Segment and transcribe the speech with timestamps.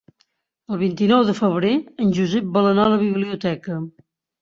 [0.75, 1.75] El vint-i-nou de febrer
[2.07, 3.83] en Josep vol anar a la biblioteca.